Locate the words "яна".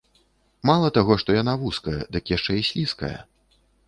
1.41-1.53